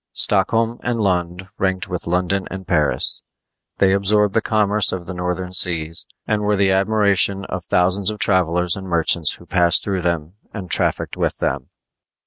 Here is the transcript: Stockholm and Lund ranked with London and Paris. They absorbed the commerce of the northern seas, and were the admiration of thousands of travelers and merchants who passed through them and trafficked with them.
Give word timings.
Stockholm 0.13 0.79
and 0.81 0.99
Lund 0.99 1.47
ranked 1.59 1.87
with 1.87 2.07
London 2.07 2.47
and 2.49 2.65
Paris. 2.65 3.21
They 3.77 3.93
absorbed 3.93 4.33
the 4.33 4.41
commerce 4.41 4.91
of 4.91 5.05
the 5.05 5.13
northern 5.13 5.53
seas, 5.53 6.07
and 6.25 6.41
were 6.41 6.55
the 6.55 6.71
admiration 6.71 7.45
of 7.45 7.65
thousands 7.65 8.09
of 8.09 8.17
travelers 8.17 8.75
and 8.75 8.87
merchants 8.87 9.33
who 9.33 9.45
passed 9.45 9.83
through 9.83 10.01
them 10.01 10.33
and 10.51 10.71
trafficked 10.71 11.17
with 11.17 11.37
them. 11.37 11.69